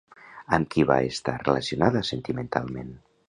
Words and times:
Amb 0.55 0.69
qui 0.75 0.85
va 0.91 0.95
estar 1.09 1.35
relacionada 1.43 2.03
sentimentalment? 2.11 2.93